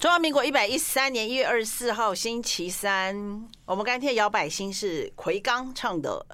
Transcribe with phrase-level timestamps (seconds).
[0.00, 6.24] 中华民国一百一十三年一月二十四号星期三，我们刚听摇摆星是奎刚唱的。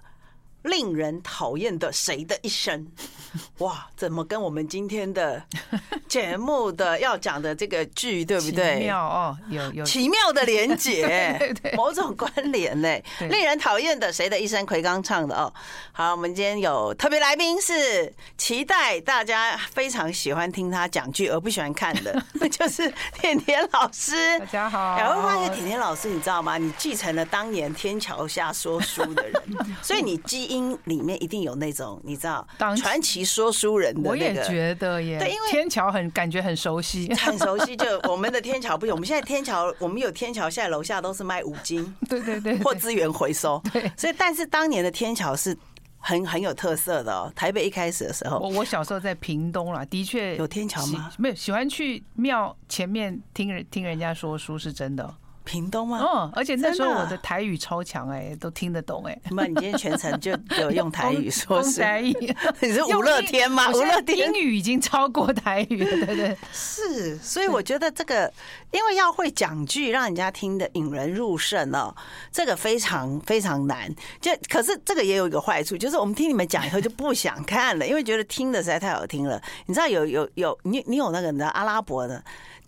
[0.66, 2.86] 令人讨厌的谁的一生？
[3.58, 5.42] 哇，怎么跟我们今天的
[6.08, 8.78] 节目的要讲的这个剧，对不对？
[8.78, 11.02] 奇妙哦，有有奇妙的连结，
[11.38, 12.88] 对对，某种关联呢。
[13.20, 14.64] 令人讨厌的谁的一生？
[14.66, 15.52] 奎刚唱的哦。
[15.92, 24.38] 好，我们今天有特别来宾，是期待大家非常喜欢听他讲剧而不喜欢看的，那就是甜甜老师。
[24.38, 24.96] 大家好。
[24.96, 26.56] 然后发现甜甜老师，你知道吗？
[26.58, 29.42] 你继承了当年天桥下说书的人，
[29.82, 30.55] 所以你基因。
[30.84, 32.46] 里面一定有那种你知道
[32.76, 35.18] 传奇说书人的那个，我也觉得耶。
[35.18, 37.76] 对，因为天桥很感觉很熟悉，很熟悉。
[37.76, 43.60] 就我们的天桥不行，我们现在天桥，我们有天桥，现在楼下都是卖五金， 对对对，或资源回收。
[43.72, 45.56] 对，所以但是当年的天桥是
[45.98, 47.32] 很很有特色的哦。
[47.34, 51.10] 台北一开始的时候，我我小时候在屏东啦，的确有天桥吗？
[51.18, 55.14] 没有，喜欢去庙前面听人听人家说书是真的。
[55.46, 55.98] 屏东吗？
[56.00, 59.16] 哦，而且那时候我的台语超强哎，都听得懂哎。
[59.30, 61.80] 那么你今天全程就有用台语说是？
[61.86, 62.12] 台语，
[62.60, 63.70] 你是吴乐天吗？
[63.70, 66.36] 吴乐天英语已经超过台语了， 对不对？
[66.52, 68.30] 是，所以我觉得这个，
[68.72, 71.94] 因为要会讲句，让人家听得引人入胜哦，
[72.32, 73.88] 这个非常非常难。
[74.20, 79.40] 就可是这个也有一个坏处，就是我们听你们讲以后就不想看了，因为觉得听的实在太好听了。
[79.66, 82.20] 你知道有有有你你有那个你知道阿拉伯的。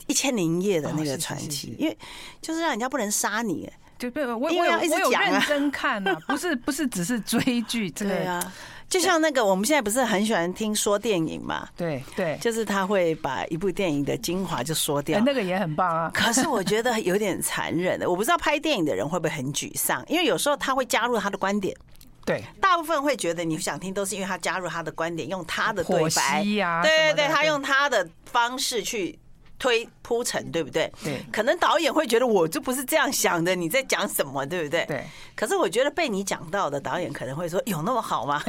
[0.09, 1.97] 一千零一夜的那个传奇，因为
[2.43, 8.53] 就是让人家不能杀你，就对，我因为要一直讲啊，认真看啊，不是不是只是追剧，对啊，
[8.89, 16.11] 就像那个我们现在不是很喜欢听说电影嘛，对对，就是他会把一部电影的精华就说掉，那个也很棒啊。
[16.15, 21.77] 可是我觉得有点残忍的，我不知道拍电影的人会不会很沮丧，因为有时候他会加入他的观点，
[22.25, 26.43] 对，大部分会觉得你想听都是因为他加入他的观点，用他的对白。
[26.55, 29.19] 呀，对对对，他用他的方式去。
[29.59, 30.91] 推铺陈对不对？
[31.03, 34.85] 对，可能导演会觉得我就不是这样想的，你在讲什么，对不对？
[34.87, 35.05] 对。
[35.35, 38.41] 可是我觉得被你讲到的导演可能会说：“有那么好吗？”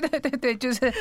[0.00, 0.92] 对对对对，就是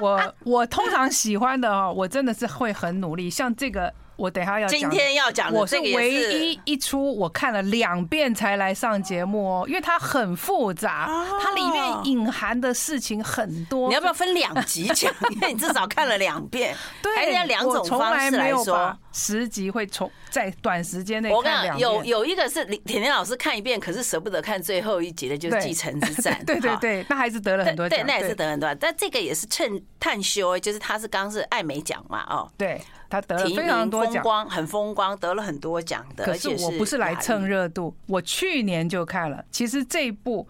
[0.00, 3.92] 我我通常喜欢的哦，我真的是会很努力，像这个。
[4.16, 11.08] 我等下要今天要讲的，我是唯一一出我看了两遍才来上节目哦，因为它很复杂，
[11.42, 13.88] 它里面隐含的事情很多。
[13.88, 15.12] 你要不要分两集讲？
[15.34, 18.96] 因为你至少看了两遍，对，还是要两种方式来说。
[19.14, 21.78] 十集会从在短时间内我跟你讲。
[21.78, 26.38] 有有一个是甜甜老师看一遍，可是舍不得看最后一集的，就是《继承之战》。
[26.44, 27.98] 对对对，那还是得了很多奖。
[27.98, 28.74] 对，那也是得很多。
[28.74, 32.80] 但这个也是趁探修，就是他是刚是艾美奖嘛，哦，对。
[33.10, 36.24] 他得了非常多奖，很风光，得了很多奖的。
[36.24, 39.44] 可是我不是来蹭热度，我去年就看了。
[39.52, 40.48] 其实这一部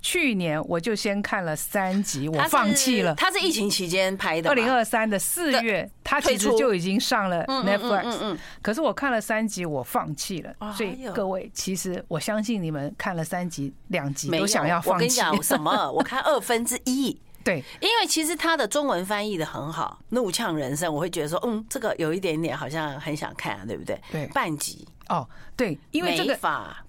[0.00, 3.14] 去年我就先看了三集，我放弃了。
[3.16, 8.36] 他是疫情期间拍的，二零二三的四月，他其实就已经上了 Netflix。
[8.62, 10.54] 可是我看了三集，我放弃了。
[10.74, 14.90] 所以各位，其实我相信你们看了三集、两集都想要放弃。
[14.94, 15.90] 我跟你讲什么？
[15.90, 17.18] 我看二分之一。
[17.42, 24.00] 对，因为其实他的中文翻译的很好，《怒呛人生》，我会觉得说，嗯，这个有一点点好像很想看啊，对不对？
[24.10, 26.38] 对，半集哦，对，因为这个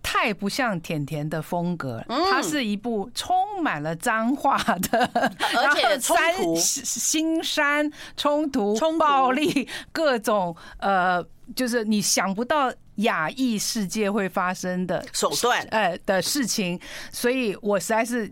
[0.02, 4.58] 太不像甜甜的风格，它是一部充满了脏话
[4.92, 5.10] 的，
[5.56, 11.24] 而且冲突、腥膻、冲突、暴力，各种呃，
[11.56, 16.80] 就是你想不到亚裔世界会发生的手段，呃的事情，
[17.12, 18.32] 所以我实在是。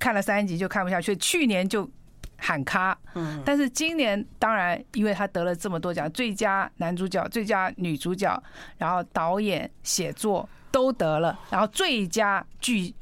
[0.00, 1.86] 看了三集就看不下去，去年就
[2.44, 8.42] 喊咖，嗯，但是今年当然，因为他得了这么多奖，最佳男主角、最佳女主角，
[8.76, 12.92] 然后导演、写作都得了，然后最佳剧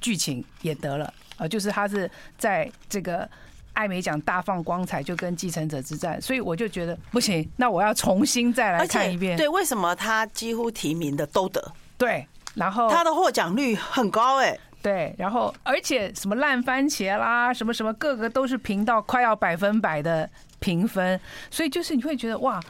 [0.00, 3.28] 剧情也得了，呃，就是他是在这个
[3.74, 9.36] 艾美奖大放光彩，就跟《继承者之战》，所以我就觉得不行，那我要重新再来看一遍。
[9.36, 11.72] 对，为什么他几乎提名的都得？
[11.96, 12.26] 对，
[12.56, 14.58] 然后他的获奖率很高，哎。
[14.82, 20.28] 对，然后而且什么烂番茄啦，什么什么，个个都是评到快要百分百的
[20.58, 21.18] 评分，
[21.50, 22.60] 所以就是你会觉得哇，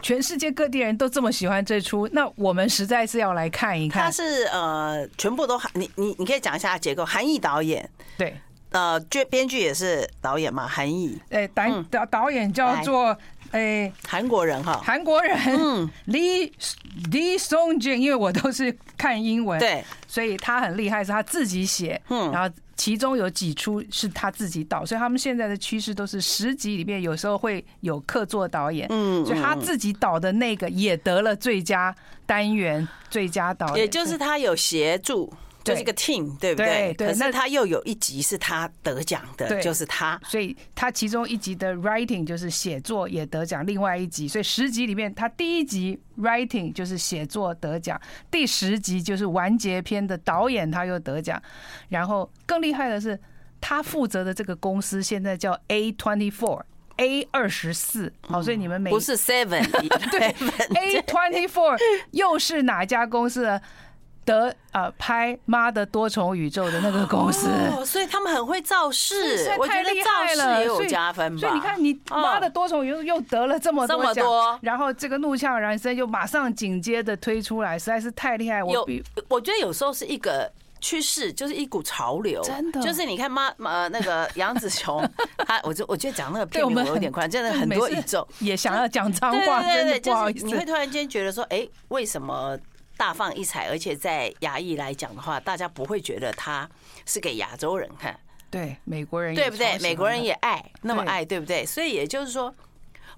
[0.00, 4.02] 全世界各地人都这么喜欢这出，那我们实在是要来看一看。
[4.02, 7.88] 他是呃，全部都韩，你你你可以讲一下结构，韩裔导演，
[8.18, 8.36] 对，
[8.70, 13.16] 呃，剧编剧也是导演嘛，韩裔，哎，导导导演叫做。
[13.52, 16.50] 哎，韩国人哈，韩国人，嗯，Lee
[17.10, 31.94] Lee Song Jin，因为我都是看英文，对，所以他很厉害，是他自己写，嗯，然后其中有几出是他自己导，所以他们现在的趋势都是十集里面有时候会有客座导演，嗯，所以他自己导的那个也得了最佳
[32.26, 35.32] 单元最佳导演，也就是他有协助
[35.64, 36.92] 就是一个 team，对不对？
[36.94, 37.08] 对。
[37.08, 40.20] 可是他又有一集是他得奖的，就是他。
[40.24, 48.00] 所以他其中一集的 writing 就是写作也得奖，另外一集，所以十集里面他第一集 writing 就是写作得奖，
[48.30, 51.40] 第十集就是完结篇的导演他又得奖，
[51.88, 53.18] 然后更厉害的是
[53.60, 56.62] 他负责的这个公司现在叫 A twenty four。
[56.98, 59.66] A 二十四，好，所以你们每不是 Seven
[60.12, 60.28] 对
[60.76, 61.76] A twenty four
[62.10, 63.60] 又是哪家公司的？
[64.24, 71.40] 得呃拍《妈的多重宇宙》的那个公司，哦，所以他们很会造势，太厉害了，也有加分吧。
[71.40, 74.24] 所以你看，你《妈的多重宇宙》又得了这么多奖，
[74.62, 78.62] 然后这个《怒呛人生》又马上紧接着推出来，实在是太厉害。
[78.62, 80.50] 我比我觉得有时候是一个。
[80.84, 85.08] 趋势就是一股潮流，真的就是你看妈呃那个杨紫琼，
[85.46, 92.58] 他 我就我觉得讲那个片名我有点快，真的很多宇宙也想要讲脏话，对对对，就是你会突然间觉得说，哎，为什么
[93.02, 93.66] 大放异彩？
[93.68, 96.70] 而且在亚裔来讲的话，大家不会觉得他
[97.04, 98.16] 是给亚洲人看，
[98.48, 99.76] 对美国人对不对？
[99.80, 101.66] 美国人也爱那么爱，对不对？
[101.66, 102.54] 所以也就是说，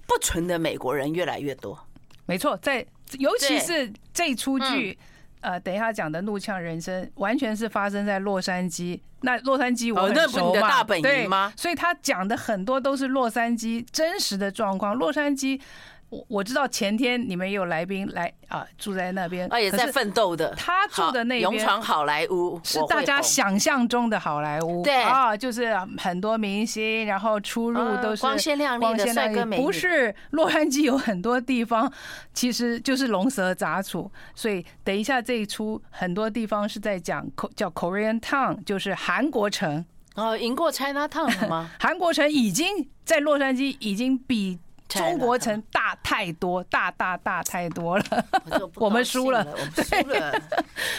[0.07, 1.79] 不纯的美国人越来越多，
[2.25, 2.83] 没错，在
[3.19, 4.97] 尤其是这出剧。
[5.41, 8.99] 呃，等一下讲的《怒呛人生》完全是发生在洛杉矶。
[9.21, 11.53] 那洛杉矶我很熟嘛，对吗？
[11.55, 14.95] 所以他讲的很多都是洛杉矶真实的状况。
[14.95, 15.61] 洛杉矶。
[16.15, 20.53] 我我知道前天你们也有来宾来啊，住在那边啊，也在奋斗的。
[20.55, 24.83] 他住的那边勇闯好莱坞，是大家想象中的好莱坞。
[24.83, 29.63] 对啊，就是很多明星，然后出入都是光鲜亮丽的帅哥美女。
[29.63, 31.91] 不是洛杉矶有很多地方
[32.33, 39.85] 其实就是龙蛇杂处，所以等一下这一出很多地方是在讲叫 Korean Town，就是韩国城。
[40.15, 41.69] 哦，赢过 China Town 了吗？
[41.79, 44.59] 韩国城已经在洛杉矶已经比。
[44.87, 48.05] 中国城大太多，大大大太多了。
[48.75, 50.41] 我 们输了，我们输了。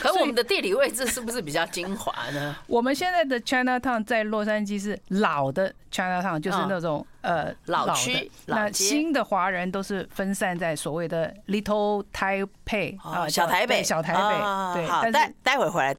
[0.01, 2.57] 可我们的地理位置是不是比较精华呢？
[2.67, 8.31] 我们现在的 Chinatown 在洛杉矶是老的 Chinatown，就是那种呃老区。
[8.47, 14.81] 那新的华人都是分散在所谓的 Little Taipei 啊，小台北，小台北。
[14.81, 15.97] 对，好，待待会回来。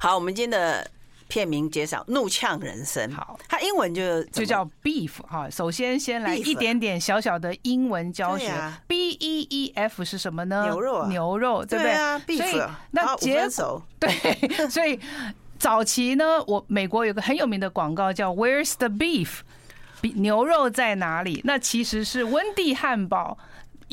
[0.00, 0.90] 好，我们今天的。
[1.34, 5.50] 片名介绍《怒呛人生》，好，它英文就就叫 Beef 哈。
[5.50, 8.52] 首先，先来一点点小小的英文教学。
[8.86, 10.62] B E E F 是什么呢？
[10.62, 12.36] 牛肉，牛肉，对不对？
[12.36, 15.00] 所以那结果 对，所以
[15.58, 19.40] 早期呢，我美国有个很有名的广告叫 Where's the beef？
[20.02, 21.40] 牛肉在哪里？
[21.42, 23.36] 那其实是温蒂汉堡。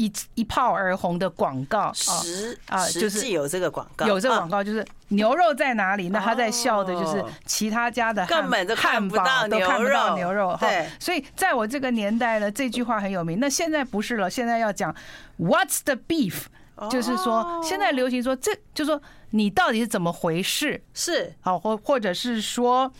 [0.05, 6.09] 一一炮而红的广告，实啊，就是有这个广告，有这个广告，就是牛肉在哪里？
[6.09, 10.57] 那他在笑的就是其他家的根本都看不到牛肉，牛肉。
[10.59, 13.39] 对，所以在我这个年代呢，这句话很有名。
[13.39, 14.95] 那现在不是了，现在要讲
[15.37, 16.45] What's the beef？
[16.89, 18.99] 就是说现在流行说这，就是说
[19.29, 20.81] 你到底是怎么回事？
[20.95, 22.91] 是好，或或者是说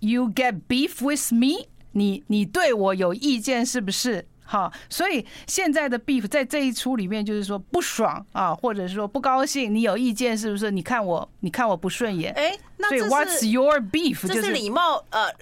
[0.00, 1.68] You get beef with me？
[1.92, 4.26] 你你对我有意见是不是？
[4.52, 10.70] 好，所以现在的 beef 在这一出里面就是说不爽啊，或者是说不高兴，你有意见是不是？
[10.70, 12.54] 你看我，你看我不顺眼，哎，
[12.86, 14.26] 所以 What's your beef？
[14.28, 15.32] 这是礼貌，呃，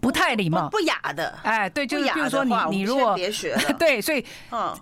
[0.00, 1.38] 不太礼貌，不雅的。
[1.42, 4.24] 哎，对，就是比如说你你如果别学， 对，所以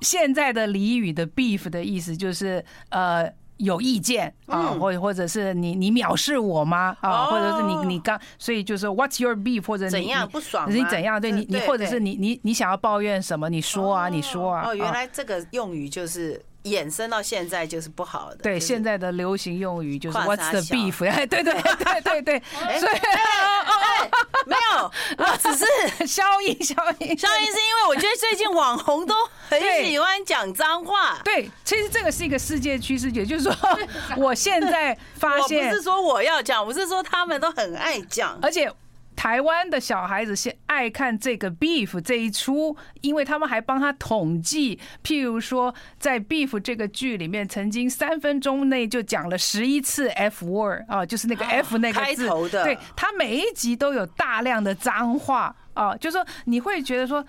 [0.01, 3.29] 现在的俚语的 beef 的意思就是呃。
[3.65, 6.97] 有意见啊，或或者是你你藐视我吗？
[7.01, 9.67] 啊，或者是你你刚，所以就是 What's your beef？
[9.67, 10.71] 或者你怎样不爽？
[10.71, 11.21] 你怎样？
[11.21, 13.49] 对你你或者是你你你想要抱怨什么？
[13.49, 14.65] 你说啊，你说啊。
[14.67, 16.41] 哦，原来这个用语就是。
[16.63, 18.37] 衍生到现在就是不好的。
[18.37, 21.05] 对，现在的流行用语就是 What's the beef？
[21.11, 22.41] 哎，对对对对对，
[22.79, 22.93] 所以
[24.47, 29.15] 没有，我 只是消音消音消音，是因为我觉得最近网红都
[29.49, 31.19] 很喜欢讲脏话。
[31.25, 33.55] 对，其实这个是一个世界趋势，也就是说，
[34.17, 38.71] 我现在发现，不是说我要讲，我是说他们都很爱讲，而且。
[39.15, 52.65] 台湾的小孩子先爱看这个 Beef 这一出，因为他们还帮他统计，譬如说在 Beef 这个剧里面，曾经三分钟内就讲了十一次 F word 啊，就是那个 F 那个字，开头的。
[52.65, 57.25] 对，他每一集都有大量的脏话啊，就是说你会觉得说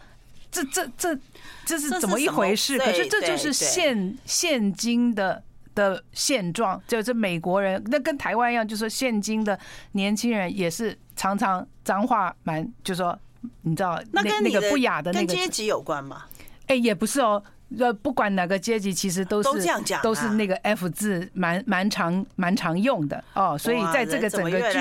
[0.50, 1.18] 这这这
[1.66, 2.78] 这是怎么一回事？
[2.80, 5.44] 可是这就是现现今的。
[5.76, 9.58] 的现状就是美国人，那跟台湾一样，就是说现今的
[9.94, 13.18] 年轻人也是常常脏话蛮，就是说
[13.62, 16.24] 你知道那跟那个不雅的那个阶级有关吗？
[16.68, 17.44] 哎，也不是哦，
[17.78, 23.24] 呃，不管哪个阶级，其实都是都这样讲，都是那个 F 字蛮蛮常蛮常用的。
[23.34, 24.80] 哦，所以在这个整个剧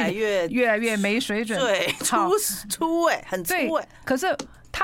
[0.51, 4.37] 越来越没水准，对，粗粗哎，很粗哎，可是。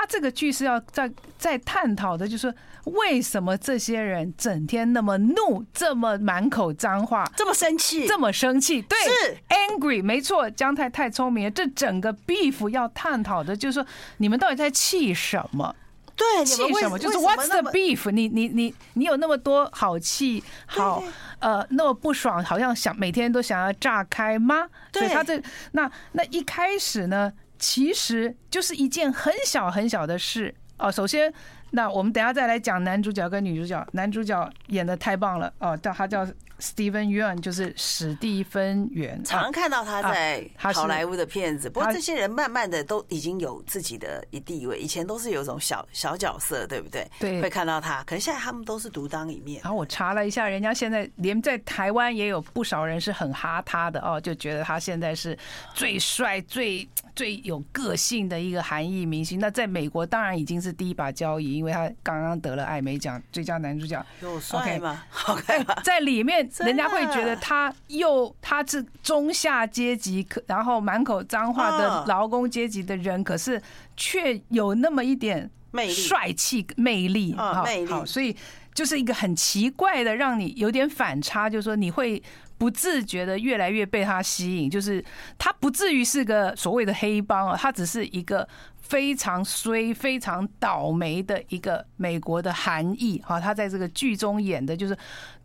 [0.09, 2.53] 他这个剧是要在在探讨的，就是
[2.85, 11.51] 为什么这些人整天那么怒，这么满口脏话，这么生气，这么生气，对，是 angry，没错，姜太太聪明了。
[11.51, 13.85] 这整个 beef 要探讨的就是说，
[14.17, 15.75] 你们到底在气什么？
[16.15, 16.97] 对，气什么？
[16.97, 18.11] 就是 what's the beef？
[18.11, 21.01] 你你你你有那么多好气，好
[21.39, 24.67] 呃那么不爽，好像想每天都想要炸开吗？
[24.91, 30.91] 所以他这那那一开始呢，其实就是一件很小很小的事哦。
[30.91, 31.31] 首先，
[31.71, 36.25] 那我们等下再来讲男主角跟女主角，男主角演的太棒了哦，叫他叫。
[36.59, 41.69] Steven Yeun 就是史蒂芬·元，常看到他在好莱坞的片子。
[41.69, 47.09] 不过这些人慢慢的都已经有自己的一地位，以前都是有种小小角色，对不对？
[47.17, 48.03] 对，会看到他。
[48.03, 49.61] 可是现在他们都是独当一面。
[49.63, 55.37] 然后我查了一下，人家现在连在台湾也有不少人是很哈他的哦，就觉得他现在是
[55.73, 56.85] 最帅、最
[57.15, 59.39] 最有个性的一个韩裔明星。
[59.39, 64.05] 那在美国当然已经是第一把交椅，因为他刚刚得了艾美奖最佳男主角。
[64.21, 65.03] 有帅吗？
[65.09, 65.73] 好看吗？
[65.83, 66.48] 在里面。
[66.59, 73.61] 人家会觉得他又他是中下阶级，可然后满口脏话的劳工阶级的人，可是
[73.95, 75.49] 却有那么一点
[75.89, 78.35] 帅气魅力，好，好，所以
[78.73, 82.21] 就是一个很奇怪的，让你有点反差，就是说你会
[82.57, 85.03] 不自觉的越来越被他吸引，就是
[85.37, 88.47] 他不至于是个所谓的黑帮啊，他只是一个
[88.81, 94.97] 非常衰、非常倒霉的一个美国的含义啊，他在这个剧中演的就是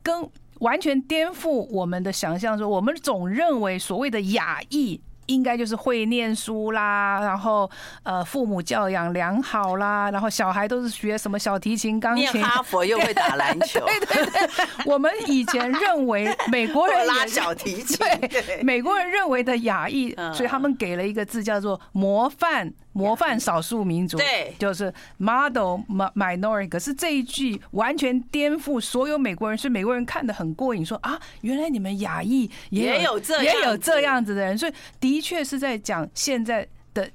[0.02, 0.28] 跟。
[0.64, 7.70] 完全颠覆我们的想象，说我们总认为所谓的雅裔应该就是会念书啦，然后
[8.02, 13.80] 呃父母教养良好啦，然后小孩都是学什么小提琴、钢琴，念哈佛又会打篮球。
[13.86, 22.72] 对对对，我们以前认为美国人 拉小提琴，对美国人认为的雅裔，所以他们给了一个字叫做模范。
[22.94, 25.80] 模范少数民族，对，就是 model
[26.14, 26.68] minority。
[26.68, 37.10] 可是这一句完全颠覆所有美国人，所以美国人看得很过瘾，说啊，原来你们亚裔也有这也有这样子的人，所以的确是在讲现在的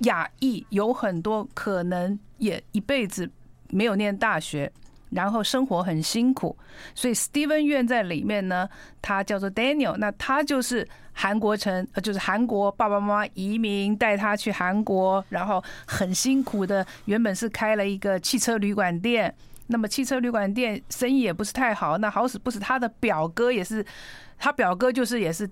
[0.00, 3.30] 亚裔有很多可能也一辈子
[3.70, 4.70] 没有念大学。
[5.12, 6.56] 然后生活很辛苦，
[6.94, 8.68] 所以 Steven 院在里面呢，
[9.00, 19.34] 他叫做 Daniel，那他就是韩国城，呃，就是韩国爸爸妈妈移民带他去韩国，然后很辛苦的，原本是开了一个汽车旅馆店，
[19.66, 23.84] 那么汽车旅馆店生意也不是太好，那好死不死他的表哥也是，
[24.38, 25.48] 他表哥就是也是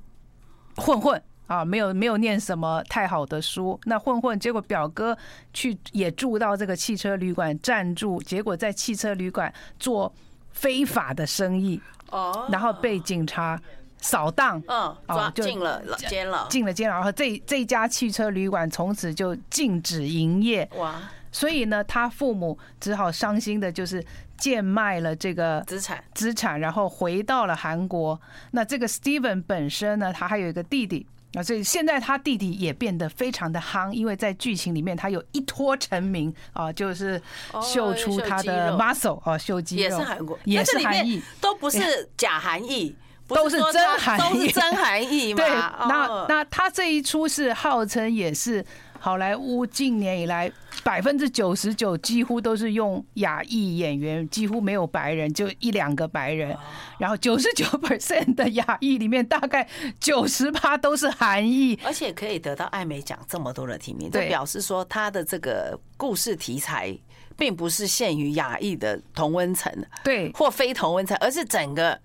[0.76, 1.22] 混混。
[1.50, 5.18] 啊，没有没有念什么太好的书，那混混，结果表哥
[5.52, 10.14] 去也住到这个汽车旅馆暂住，结果在汽车旅馆做
[10.52, 11.80] 非法的生意，
[12.10, 13.60] 哦，然后被警察
[13.98, 21.02] 扫荡，嗯，抓进了监了，进了监，然后这这家汽车旅馆从此就禁止营业，哇，
[21.32, 24.00] 所以呢，他父母只好伤心的就是
[24.38, 28.20] 贱卖了这个资产资产，然后回到了韩国。
[28.52, 31.04] 那这个 Steven 本身呢，他还有一个弟弟。
[31.34, 37.20] 啊，所以现在他弟弟也变得非常的夯，因为在剧情里面他有一脱成名啊，就是
[37.62, 42.94] 秀出他的 muscle 啊，秀肌肉，也是韩国，也是韩裔，都不是假韩裔，
[43.28, 45.38] 都是真含义，都是真含义嘛。
[45.44, 45.48] 对，
[45.88, 48.64] 那那他这一出是号称也是。
[49.02, 50.52] 好莱坞近年以来，
[50.84, 56.54] 百分之九十九几乎都是用亚裔演员，几乎没有白人，就一两个白人。
[56.98, 59.66] 然后九十九 percent 的亚裔里面，大概
[59.98, 66.94] 九十八都是韩裔，而且可以得到艾美奖这么多的提名，这表示说他的这个故事题材
[67.38, 69.72] 并不是限于亚裔的同温层，
[70.04, 71.98] 对，或非同温层，而是整个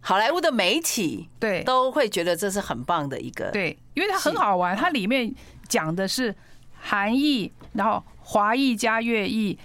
[0.00, 5.30] 好莱坞的媒体对都会觉得这是很棒的一个对，因为它很好玩，它里面。
[5.72, 6.34] 讲的是
[6.78, 9.58] 韩裔，然后华裔加越裔。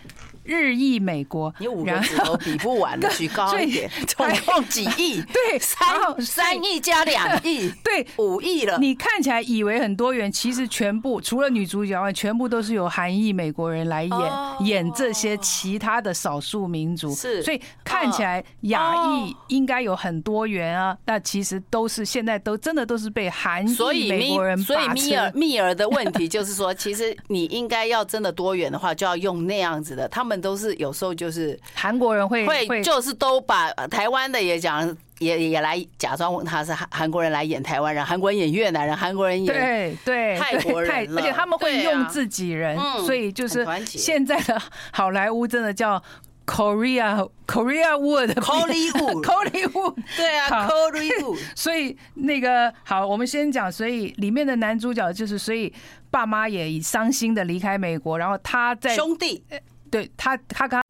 [0.48, 5.22] 日裔美国，你五个字都比不完的，举高一点，总共几亿？
[5.34, 5.88] 对，三
[6.22, 8.78] 三亿加两亿， 对，五亿了。
[8.80, 17.14] 你看起来以为很多元，其实全部除了女主角外，全部都是由韩裔美国人来演演这些其他的少数民族。
[17.14, 24.58] 是，所以看起来亚裔应该有很多元啊，但其实都是现在都真的都是被韩裔美国人。
[24.60, 30.37] 所以密尔密尔的问题就是说，其实你应该要真的多元的话，就要用那样子的他们。
[30.40, 46.02] 都是有时候就是韩国人会会就是都把台湾的也讲也也来假装他是韩韩国人来演台湾人，韩国人演越南人，韩国人演对对泰国人，而且他们会用自己人，所以就是现在的好莱坞真的叫
[46.46, 51.40] Korea Korea Wood，Hollywood Hollywood， 对啊，Hollywood。
[51.56, 55.74] 所以那个好，我们先讲，所以里面的男主角就是，所以
[56.10, 59.44] 爸妈也以伤心的离开美国，然后他在兄弟，
[59.92, 60.82] 对他他刚。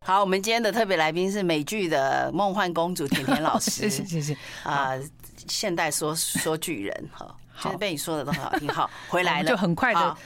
[0.00, 4.92] 好，我们今天的特别来宾是美剧的梦幻公主甜甜老师，谢谢谢谢啊，
[5.48, 10.16] 现代说说巨人哈，其实被你说的都很好听，好， 回来了就很快的。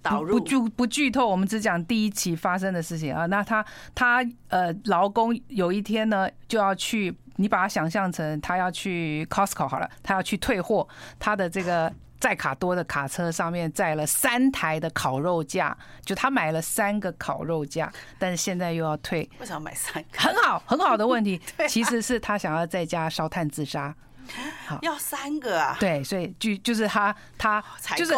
[0.00, 3.26] 导入不剧不剧透，我们只讲第一期发生的事情啊。
[3.26, 3.62] 那她
[3.94, 20.18] 她呃，劳工有一天呢就要去，你把它想象成他要去 Costco 好了，他要去退货，他的这个载卡多的卡车上面载了三台的烤肉架，就他买了三个烤肉架，但是现在又要退，为什么买三个？
[20.18, 23.94] 很好很好的问题， 其实是他想要在家烧炭自杀。
[24.66, 25.76] 好，要三个啊？
[25.80, 27.62] 对，所以就就是他他
[27.96, 28.14] 就是。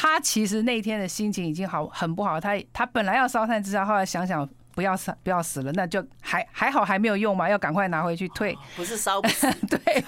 [0.00, 8.56] 他其实那天的心情已经好很不好，他他本来要烧炭自杀，后来想想不要死不要死了，那就还还好还没有用嘛，要赶快拿回去退。
[8.76, 10.04] 不是烧不死， 对。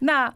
[0.00, 0.30] 那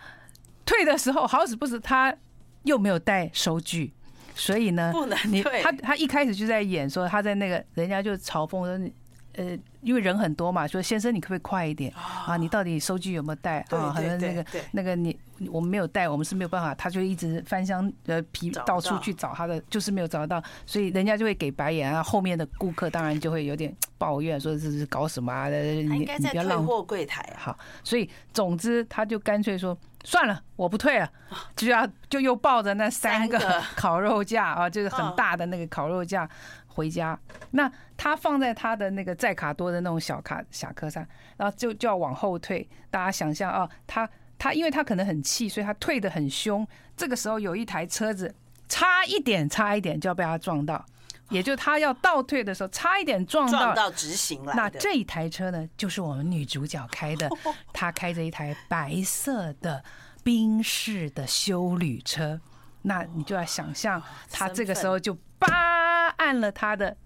[0.64, 2.14] 退的时候好死不死，他
[2.62, 3.92] 又没有带收据，
[4.35, 5.62] 所以呢，不能退。
[5.62, 8.90] 他他一开始就在演说，他在那个人家就嘲讽说。
[9.37, 12.37] 呃，因为人很多嘛，说先生，你可不可以快一点啊？
[12.37, 13.90] 你到底收据有没有带啊？
[13.90, 15.18] 好像那个那个你
[15.50, 16.75] 我们没有带，我们是没有办法。
[16.75, 22.03] 他就一直翻箱呃皮到处去找他的，就是没有找到，所以人家就会给白眼啊。
[22.03, 25.49] 后面的顾客当然就会有点抱怨，说这是搞什么啊？
[25.49, 27.37] 你你不要浪货柜台啊。
[27.38, 31.11] 好，所以总之他就干脆说算了，我不退了，
[31.57, 33.38] 就要就又抱着那三个
[33.76, 36.29] 烤肉架啊，就是很大的那个烤肉架。
[36.67, 37.17] 回家，
[37.53, 42.69] 那他放在他的那个载卡多的那种小卡小客上，然后就就要往后退。
[42.91, 46.67] 大家想象啊，他他因为他可能很气，所以他退得很凶。
[46.97, 48.35] 这个时候有一台车子
[48.69, 50.85] 差一点差一点就要被他撞到，
[51.31, 54.53] 也就他要倒退的时候差一点撞到撞到直行了。
[54.55, 57.29] 那这一台车呢，就是我们女主角开的，
[57.73, 59.83] 她开着一台白色的
[60.23, 62.41] 宾士的修旅车。
[62.83, 65.85] 那你就要想象，他这个时候就叭。
[66.17, 66.97] 按了他的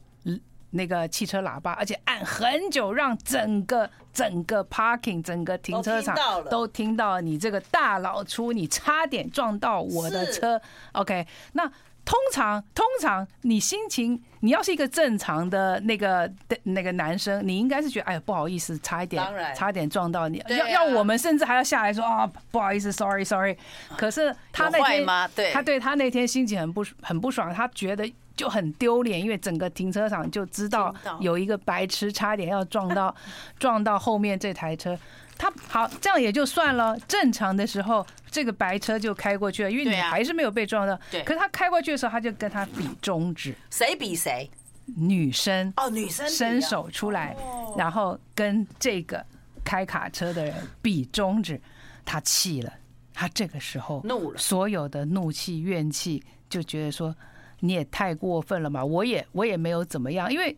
[0.70, 6.16] 那个汽车喇叭，而且按很久，让整个整个 parking 整个停车场
[6.50, 10.60] 都听到你这个大老粗，你差点撞到我的车。
[10.92, 11.66] OK，那
[12.04, 16.30] 通常通常你心情，你要是一个正常的那个
[16.64, 19.22] 那个男生，你应该是觉得哎呀不好意思，差一点
[19.54, 23.56] 差点撞到你，要要我们甚至还要下来说啊不好意思，sorry sorry。
[23.96, 28.12] 可是他那天对他对他那天心情很不很不爽，他觉得。
[28.38, 33.14] 就很丢脸，因为整个停车场就知道有一个白痴差点要撞到
[33.58, 34.96] 撞到后面这台车。
[35.36, 36.98] 他好，这样也就算了。
[37.06, 40.98] 正常的时候，这个白车就开过去了，因为你还是没有被撞到。
[41.10, 41.22] 对。
[41.24, 43.54] 可是他开过去的时候，他就跟他比中指。
[43.70, 44.48] 谁比谁？
[44.96, 47.36] 女生哦，女生伸手出来，
[47.76, 49.24] 然后跟这个
[49.64, 51.60] 开卡车的人比中指。
[52.04, 52.72] 他气了，
[53.12, 57.14] 他这个时候怒了，所有的怒气怨气就觉得说。
[57.60, 58.84] 你也太过分了嘛！
[58.84, 60.56] 我也我也没有怎么样，因为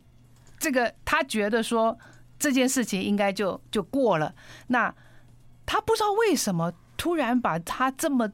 [0.58, 1.98] 这个他觉得说
[2.38, 4.34] 这件事情应该就就过了。
[4.66, 4.94] 那
[5.64, 8.30] 他不知道为什么突然把他这么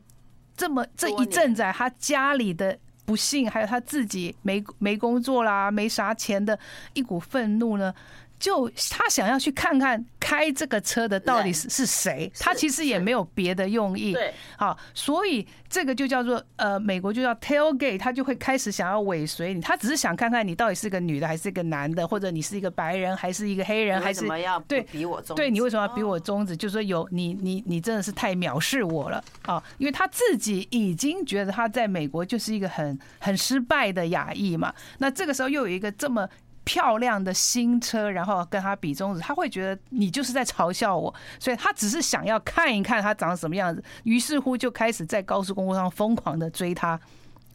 [0.57, 6.59] 这么这一阵子他家里的不幸，还有他自己没没工作啦、没啥钱的
[6.95, 7.95] 一股愤怒呢。
[8.39, 14.13] 就他想要去看看开这个车的到底是是谁，他其实也没有别的用意。
[14.13, 26.57] 对，好，所以这个就叫做呃，美国就叫 tailgate，他就会开始想要尾随你，他只是想看看你到底是个女的还是一个男的，或者你是一个白人还是一个黑人，还是怎么样对比我中，对你为什么要比我中指？
[26.57, 29.63] 就是说有你你你真的是太藐视我了啊！
[29.79, 36.29] 因为他自己已经觉得他在美国就是一个很很失败的亚裔嘛，那这个时候又有一个这么。
[36.67, 46.99] 漂亮的新车，然后跟他比中指，他会觉得你就是在嘲笑我，所以他只是想要看一看他长什么样子，于是乎就开始在高速公路上疯狂的追他。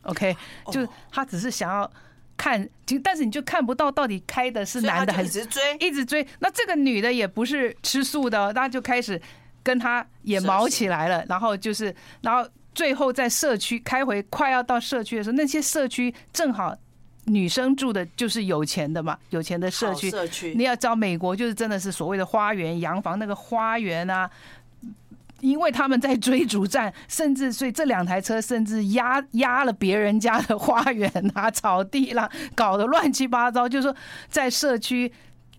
[0.03, 0.33] OK，
[0.71, 1.91] 就他只是想要
[2.37, 2.65] 看，
[3.03, 6.25] 但是你就看不到到底开的是男的还是，一直追，一直追。
[6.39, 9.21] 那这个女的也不是吃素的，大家就开始
[9.61, 16.73] 跟他也毛起来了，然后就是，然后最后在社区开回快要到社区的时候，那些社区正好。
[17.31, 20.11] 女生住的就是有钱的嘛，有钱的社区。
[20.11, 24.29] 社区，你要知道，美国就是真的是所谓的花园洋房，那个花园啊，
[25.39, 33.67] 因为他们在追逐战，甚至所以这两台车甚至压压了别人家的花园啊、草地啦，搞得乱七八糟。
[33.67, 33.95] 就是说，
[34.29, 35.11] 在社区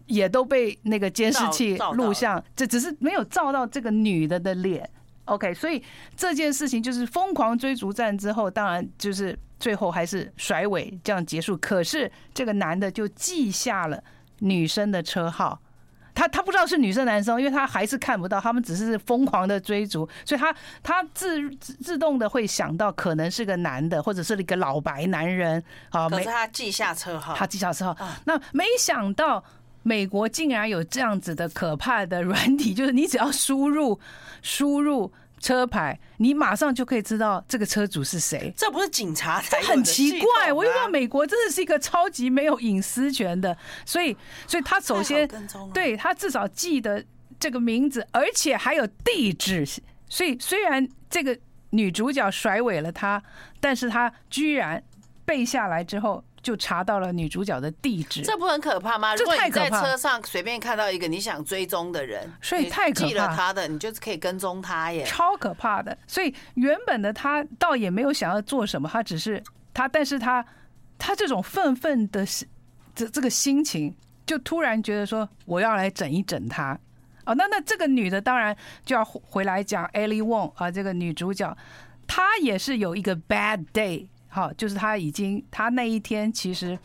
[0.07, 4.89] 也都被那个监视器录像，这只是没有照到这个女的的脸。
[5.27, 5.83] OK，所以
[6.17, 11.57] 这件事情就是疯狂追逐战之后，当然就是最后还是甩尾这样结束。
[11.57, 14.03] 可是这个男的就记下了
[14.41, 15.61] 女生的车号。
[16.15, 25.65] 他他不知道是女生男生，因为他还是看不到，他们只是疯狂的追逐，所以他他自自动的会想到可能是个男的，或者是一个老白男人。
[25.89, 27.97] 好，可是他记下车号，他记下车号。
[28.27, 29.43] 那没想到
[29.83, 33.99] 美国竟然有这样子的可怕的软体，就是你只要输入
[34.43, 35.13] 输入。
[35.43, 38.55] 车牌，你马上就可以知道这个车主是谁。
[38.57, 40.53] 这不是警察才，这很奇怪。
[40.53, 44.17] 我就说美国真的是一个超级没有隐私权的，所以，
[44.47, 45.29] 所以他首先
[45.75, 47.05] 对他至少记得
[47.41, 49.67] 这个名字，而且还有地址。
[50.09, 51.37] 所以虽然这个
[51.71, 53.21] 女主角甩尾了他，
[53.59, 54.81] 但是他居然
[55.25, 56.23] 背下来之后。
[56.43, 59.15] 就查到了女主角的地址，这不很可怕吗？
[59.15, 65.97] 如果你在车上随便看到一个你想追踪的人，所以太可怕，记了他的，你就是可以跟踪他耶，超可怕的。
[66.07, 69.41] 所以原本的他倒也没有想要做什么，他只是
[69.73, 70.45] 他，但是他
[70.99, 72.27] 他这种愤愤的
[72.95, 73.95] 这这个心情，
[74.27, 76.77] 就突然觉得说我要来整一整他。
[77.25, 81.57] 哦，那那这个女的当然就要回来讲 Ellie Wong 啊，这个女主角
[82.09, 84.09] 她也是有一个 bad day。
[84.35, 86.79] 好，就是他已经，他那一天其实，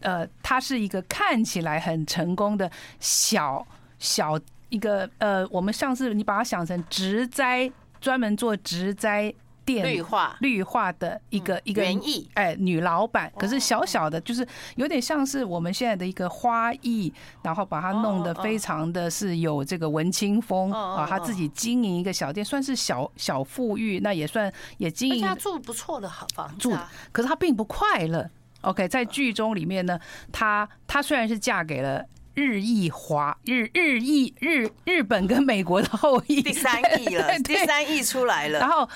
[0.00, 3.66] 呃，他是一个看起来很成功的小
[3.98, 9.32] 小一个呃，我们上次你把它想成植栽，专门做植栽。
[9.78, 10.36] 绿化。
[10.40, 26.76] 绿化的一个一个园艺，哎，女老板，可是小小的，就是有点像是我们现在的一个花艺，然后把它弄得非常的是有这个文青风啊，她自己经营一个小店，算是小小富裕，那也算也经营，她住不错的好房子，住，
[27.12, 28.28] 可是她并不快乐。
[28.62, 29.98] OK，在剧中里面呢，
[30.32, 32.04] 她她虽然是嫁给了
[32.34, 38.88] 日裔华日日裔日日本跟美国的后裔，第三 裔了，第三裔出来了，然后。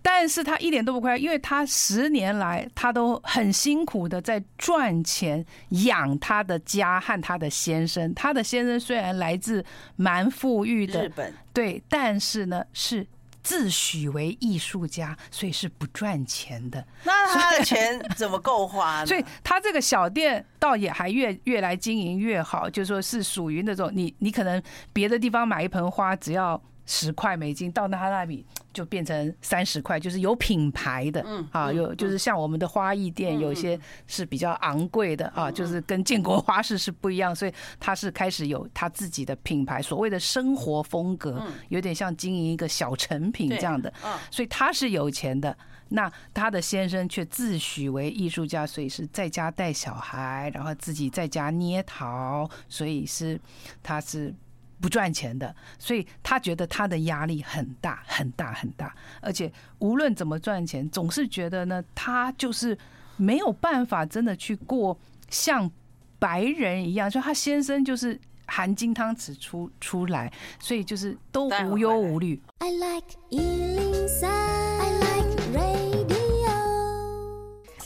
[0.00, 8.12] 但是他一点都不快乐，因为他十年来他都很辛苦的在赚钱养他的家和他的先生。
[8.14, 9.64] 他的先生虽然来自
[9.96, 13.06] 蛮富裕的日本，对，但是呢是
[13.42, 16.84] 自诩为艺术家，所以是不赚钱的。
[17.04, 19.06] 那他的钱怎么够花呢？
[19.06, 26.60] 所以 他这个小店倒也还越越来经营越好，就说是属于那种你你可能别的地方买一盆花只要。
[26.90, 31.22] 十块美金到他那里就变成三十块，就是有品牌的。
[31.52, 43.92] 啊，有就是像我们的花艺店，有些是比较昂贵的啊，就是跟建国花市是不一样，所以他是开始有他自己的品牌，所谓的生活风格，有点像经营一个小成品这样的，
[44.30, 45.54] 所以他是有钱的。
[45.90, 53.38] 那他的先生却自诩为艺术家，所以是在家带小孩，然后自己在家捏陶，所以是
[53.82, 54.34] 他是。
[54.80, 62.78] 不赚钱的，所以他觉得他的压力很大很大很大，而且无论怎么赚钱，总是觉得呢，他就是
[63.16, 64.98] 没有办法真的去过
[65.30, 65.70] 像
[66.18, 72.40] 白人一样，就他先生就是含金汤匙出出来，所以就是都无忧无虑。
[72.58, 76.16] I like 103, I like radio。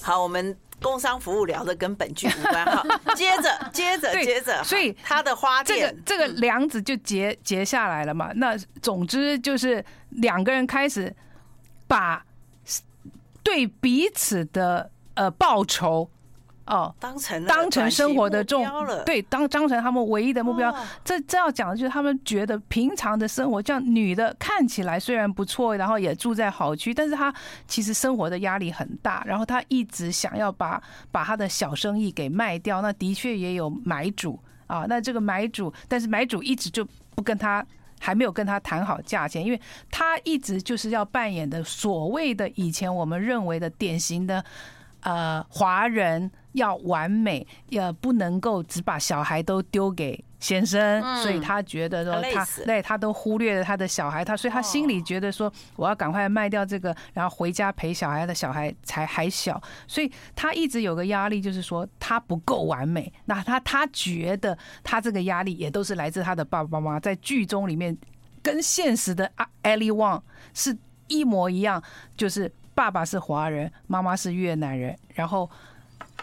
[0.02, 0.57] 好，我们。
[0.83, 2.83] 工商服务聊的跟本剧无关哈，
[3.14, 8.31] 接着接着接着，所以他的花店这个这个梁子就结结下来了嘛。
[8.35, 11.14] 那总之就是两个人开始
[11.87, 12.25] 把
[13.42, 16.11] 对彼此的呃报仇。
[16.64, 18.64] 哦，当成当成生活的重
[19.05, 20.72] 对，当当成他们唯一的目标。
[21.05, 27.35] 这这要讲的就是他们觉得平常的生活，像女的看起来虽然不错，然后也住在好区，但是她
[27.66, 29.25] 其实生活的压力很大。
[29.27, 34.87] 然后她一直想要把把她的小生意给卖掉，那的确也有买主啊。
[34.88, 37.66] 那这个买主，但是买主一直就不跟她，
[37.98, 44.44] 还没有跟他谈好价钱，因为他一直就是要扮演的所谓的以前我们认为的典型的。
[45.02, 63.12] 呃，华人要完美，也不能够只把小孩都丢给先生，所以他觉得说他对他都忽略了他的小孩，他所以他心里觉得说我要赶快卖掉这个，然后回家陪小孩的小孩才还小，所以他一直有个压力，就是说他不够完美。
[63.24, 67.96] 那他他觉得他这个压力也都是来自他的爸爸妈妈，在剧中里面
[68.42, 69.30] 跟现实的
[69.64, 70.22] Ellie Wong
[70.54, 70.76] 是
[71.08, 71.82] 一模一样，
[72.16, 72.52] 就是。
[72.74, 75.48] 爸爸是华人，妈妈是越南人，然后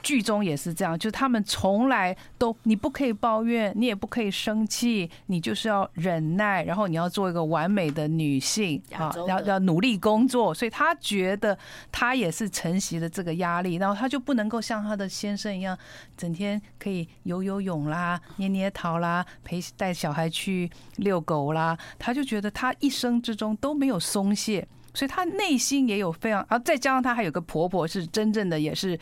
[0.02, 10.54] 剧中也是这样，就是他们从来都你不可以抱怨，你也不可以生气，你就是要忍耐，然后你要做一个完美的女性啊，要要努力工作。
[10.54, 11.58] 所以他觉得
[11.92, 15.78] 他也是承袭了这个压力，然后他就不能够像他的先生一样，
[16.16, 21.78] 整天可以游游泳啦、捏捏桃啦、陪带小孩去遛狗啦。
[21.98, 24.66] 他就觉得他一生之中都没有松懈，
[25.00, 29.00] 所以她内心也有非常，然后再加上她还有个婆婆是真正的也是。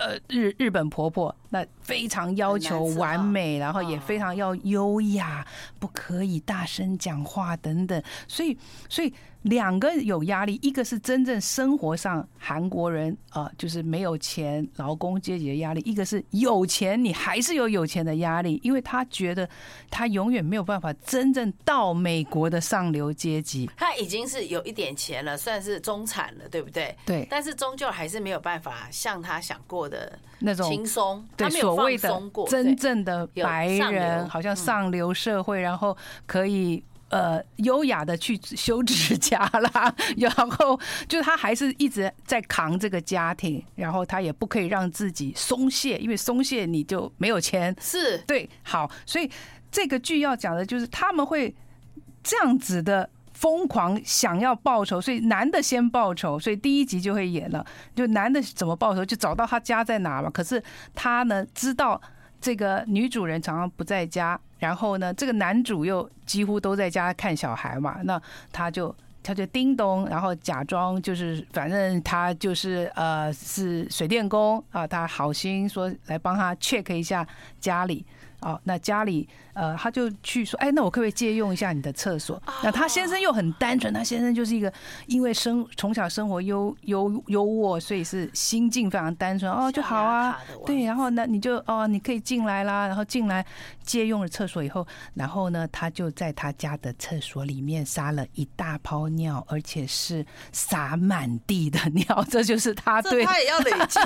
[0.00, 5.46] 呃，日日本婆婆那非常要求完美，然后也非常要优雅，
[5.78, 8.56] 不可以大声讲话等等，所以
[8.88, 9.12] 所以。
[9.42, 19.48] 两个有压力，一个是真正生活上韩国人啊，就是没有钱劳工阶级的压力；一个是有钱，你还是有有钱的压力，因为他觉得
[19.88, 23.70] 他永远没有办法真正到美国的上流阶级。
[23.76, 26.94] 他已经是有一点钱了，算是中产了，对不对？
[27.06, 27.26] 对。
[27.30, 35.96] 但是终究还是没有办法像他想过的那种轻松，对，所谓的真正的白人，好像上流社会，然后
[36.26, 36.82] 可以。
[37.10, 47.74] 呃，优雅的去修指甲啦， 然后就是他还是一直在扛这个家庭，然后他也不可以让自己松懈，因为松懈你就没有钱。
[47.80, 49.30] 是对，好，所以
[49.70, 51.56] 这个剧要讲的就是他们会
[52.22, 60.28] 这样子的疯狂想要报仇，所以男的先报仇，所以第一集就会演了，就男的怎么报仇，就找到他家在哪嘛。
[60.28, 60.60] 可是
[60.92, 62.00] 他呢，知道
[62.40, 64.38] 这个女主人常常不在家。
[64.58, 68.20] 然后呢，这个男主又几乎都在家看小孩嘛，那
[68.50, 77.24] 他就他就叮咚，然后假装就是反正他就是呃是水电工啊，他好心说来帮他 check 一下
[77.60, 78.04] 家里。
[78.40, 82.40] 哦，那家里呃，他就去说，哎，那我可不可以借用一下你的厕所？
[82.62, 84.72] 那他先生又很单纯，他先生就是一个
[85.06, 89.50] 因为生从小生活优优优渥，所以是心境非常单纯。
[89.50, 93.44] 哦，就好啊，对，然后呢，你就哦，你可以进来啦，然后进来
[93.84, 103.98] 借用了厕所以后，然后呢，他就在他家的厕所里面撒了一大泡尿，而且是撒满地的尿， 这就是他对，他也要累积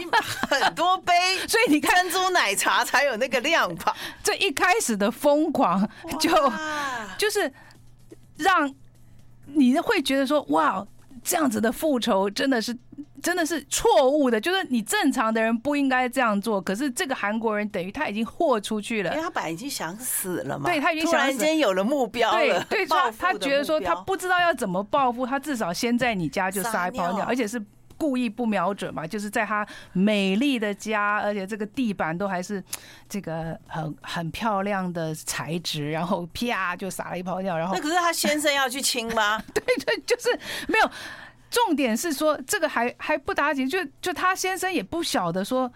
[0.48, 1.12] 很多杯，
[1.46, 3.94] 所以你看珍珠奶茶才有那个量吧。
[4.22, 5.88] 这一开始的疯狂，
[6.20, 6.30] 就
[7.18, 7.52] 就是
[8.36, 8.72] 让
[9.46, 10.86] 你会觉得说，哇，
[11.22, 12.76] 这样子的复仇真的是
[13.20, 16.60] 真的是错误的，就是你正常的人不应该这样做。
[16.60, 27.62] 可是这个韩国人等于他已经豁出去了，因为他本来已经想死了嘛，对，他已经突然间有了目标了，对，对，他他觉得说他不知道要怎么报复，他至少先在你家就撒一泡尿，而且是。
[28.02, 32.60] 故意不瞄准嘛，就是在他美丽的家，而且这个地板都还是
[33.08, 39.40] 这个很很漂亮的材质，然后啪就撒了一泡尿，然后那可是他先生要去亲吗？
[39.54, 40.36] 对对，就是
[40.66, 40.90] 没有。
[41.48, 45.72] 重点是说这个还还不打紧，就就他先生也不晓得说。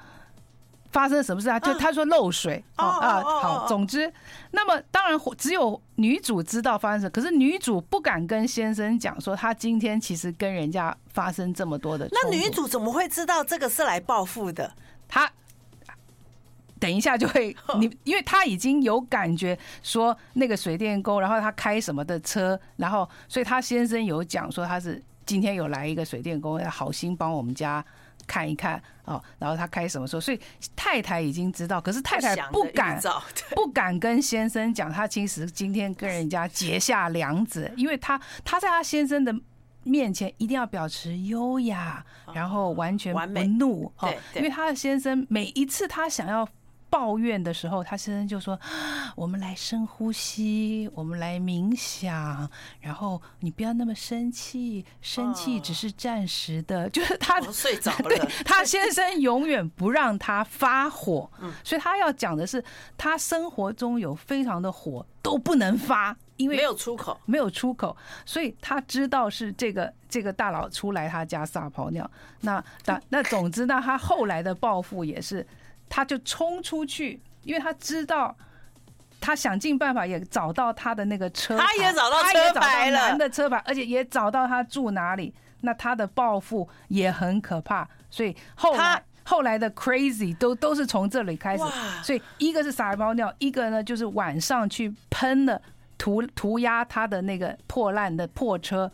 [0.93, 1.59] 发生了什么事啊？
[1.61, 3.21] 就他说漏水啊啊！
[3.23, 4.13] 好，总之，
[4.51, 12.09] 那么当然只有女主知道发生什么，可是女主不敢跟先生讲说她今天其实跟人家发生这么多的。
[12.11, 14.73] 那女主怎么会知道这个是来报复的？
[15.09, 15.31] 她
[16.79, 27.85] 等一下就会 你，因为她已经有感觉说那个水电工，然后他开什么的车，然后所以她先生有讲说他是今天有来一个水电工，要好心帮我们家。
[28.29, 30.21] 看一看哦，然后他开什么时候？
[30.21, 30.39] 所以
[30.77, 33.01] 太太已经知道，可是太太不敢
[33.55, 39.35] 不敢跟先生讲，他其实今天跟人家结下梁子，因为他他在他先生的
[39.83, 46.47] 面前一定要保持优雅，然后完全不怒哦，因为他的先生每一次他想要。
[46.89, 48.59] 抱怨的时候，他先生就说
[49.17, 52.49] ：“我们来深呼吸，我们来冥想，
[52.81, 56.89] 然后你不要那么生气，生气只是暂时的。
[56.91, 61.31] ”就是他睡着了， 对，他先生永远不让他发火，
[61.65, 62.63] 所以他要讲的是，
[62.97, 72.09] 他生活中有非常的火都不能发，因为没有出口，没有出口，所以他知道是这个这个大佬出来他家撒泡尿。
[72.41, 75.47] 那那那总之呢，他后来的报复也是。
[75.89, 78.37] 他就冲出去，因为他知道，
[79.21, 85.35] 他想尽办法也找到他的那个车，他也找到车牌了，男的车牌，而且也找到他住哪里。
[85.63, 91.65] 那他的报复也很可怕，所以后来后来的 crazy 都都是从这里开始。
[92.03, 95.61] 所以一个是撒一泡尿，一个呢就是晚上去喷了
[95.97, 98.91] 涂涂鸦他的那个破烂的破车。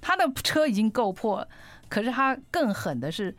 [0.00, 1.48] 他的车已经够破了，
[1.88, 3.34] 可是他更狠的是。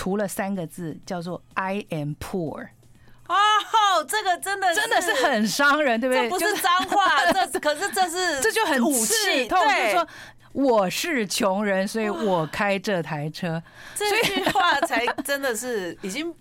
[0.00, 2.68] 涂了三个字，叫做 "I am poor"。
[3.28, 3.36] 哦，
[4.08, 6.22] 这个真的真的是很伤人，对不对？
[6.22, 9.62] 这不是脏话，这可是这是 这就很刺痛。
[9.62, 10.08] 就是说
[10.52, 13.62] 我是穷人，所以我开这台车。
[13.94, 16.34] 这句话才真的是已经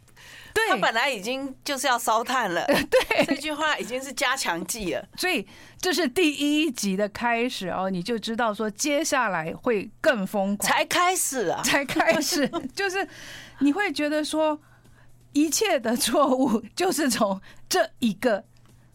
[0.67, 2.65] 对，他本来已经就是要烧炭了。
[2.67, 5.07] 对，这句话已经是加强剂了。
[5.17, 5.47] 所以
[5.79, 10.69] 这是第一集的开始哦，你就知道说接下来会更疯狂。
[10.69, 13.07] 才开始啊，才开始， 就是
[13.59, 14.59] 你会觉得说
[15.33, 18.43] 一切的错误就是从这一个。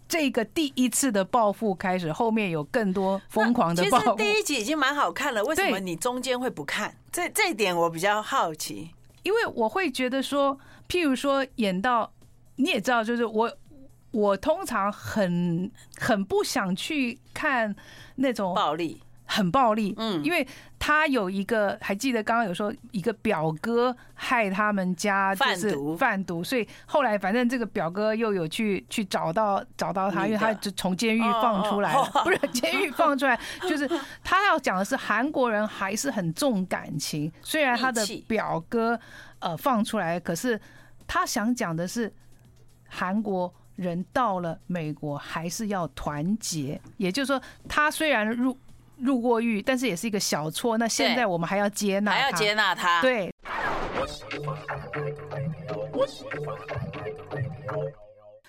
[0.07, 4.05] 这个第一次的报复开始，后面有更多疯狂的报复。
[4.05, 6.94] 其实第一集已经蛮好看了，为什么你中间会不看？
[7.11, 8.90] 这这一点我比较好奇。
[9.22, 10.57] 因为我会觉得说，
[10.88, 12.12] 譬如说演到
[12.56, 13.56] 你也知道，就是我
[14.10, 17.74] 我通常很很不想去看
[18.16, 19.02] 那种暴力。
[19.34, 20.46] 很暴力，嗯，因为
[20.78, 33.90] 他有一个，还记得刚刚有说一个表哥害他们家就是贩毒，所以后来反正这个表哥又有去去找到找到他，因为他就从监狱放出来了， 不是监狱放出来， 就是
[34.22, 38.98] 他要讲的是韩国人还是很重感情，虽然他的表哥
[39.40, 40.60] 呃放出来，可是
[41.08, 42.12] 他想讲的是
[42.88, 48.56] 韩国人到了美国还是要团结，也就是说他虽然入。
[48.98, 50.78] 入过狱，但是也是一个小错。
[50.78, 53.00] 那现在我们还要接纳，还要接纳他。
[53.02, 53.33] 对。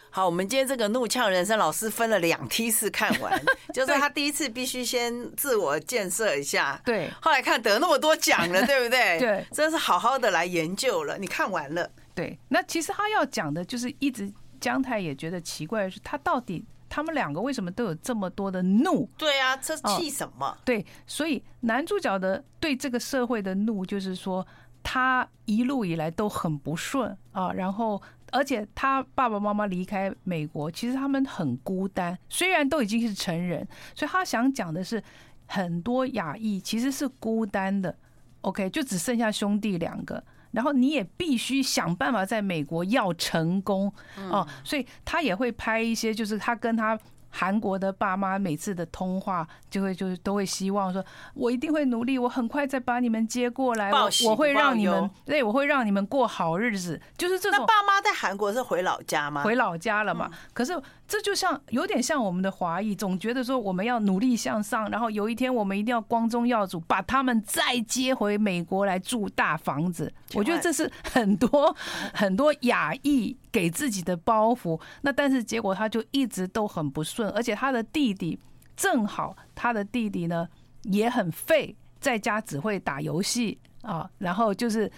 [0.10, 3.41] 好，我们今天这个怒呛人生，老师分了两梯次看完，
[3.73, 7.10] 就是他第一次必须先自我建设一下，对。
[7.21, 9.19] 后来看得那么多奖了， 对不对？
[9.19, 11.17] 对，真是好好的来研究了。
[11.17, 12.39] 你看完了，对。
[12.47, 14.31] 那其实他要讲的就是，一直
[14.62, 16.63] 姜太也觉得奇怪的是，他到底。
[16.95, 19.05] 他们两个为什么都有这么多的怒？
[19.17, 20.47] 对啊，这气什么？
[20.47, 24.47] 哦，对，所以男主角的对这个社会的怒，就是说
[24.81, 35.03] 他一路以来都很不顺啊，然后而且他爸爸妈妈离开美国，其实他们很孤单，虽然都已经是成人，所以他想讲的是
[35.47, 37.93] 很多亚裔其实是孤单的。
[38.39, 40.23] OK，就只剩下兄弟两个。
[40.55, 43.93] 然后你也必须想办法在美国要成功
[44.31, 46.97] 哦，所以他也会拍一些，就是他跟他。
[47.37, 57.59] 韩国的爸妈每次的通话就会就是都会希望说，我一定会努力，我很快再把你们接过来，我我会让你们对，我会让你们过好日子，就是这种。
[57.59, 59.43] 那爸妈在韩国是回老家吗？
[59.43, 60.31] 回老家了嘛？
[60.53, 70.11] 可是这就像有点像我们的华裔，总觉得说我们要努力向上，然后有一天我们一定要光宗耀祖，把他们再接回美国来住大房子。
[70.33, 71.75] 我觉得这是很多
[72.13, 74.81] 很多亚裔给自己的包袱。
[75.01, 77.29] 那但是结果他就一直都很不顺。
[77.29, 78.39] 而且他的弟弟
[78.75, 80.47] 正好，他的弟弟呢
[80.83, 84.91] 也很废，在家只会打游戏啊，然后就是